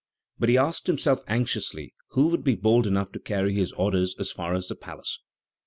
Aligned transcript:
But 0.39 0.49
he 0.49 0.57
asked 0.57 0.87
himself 0.87 1.21
anxiously 1.27 1.93
who 2.07 2.25
would 2.29 2.43
be 2.43 2.55
bold 2.55 2.87
enough 2.87 3.11
to 3.11 3.19
carry 3.19 3.53
his 3.53 3.71
order 3.73 4.01
as 4.17 4.31
far 4.31 4.55
as 4.55 4.67
the 4.67 4.75
palace. 4.75 5.19